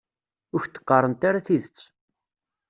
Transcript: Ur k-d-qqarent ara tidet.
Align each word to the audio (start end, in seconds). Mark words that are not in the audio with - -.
Ur 0.55 0.61
k-d-qqarent 0.63 1.21
ara 1.29 1.45
tidet. 1.45 1.77